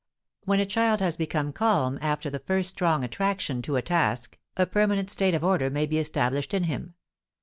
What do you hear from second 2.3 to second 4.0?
the first strong attraction to a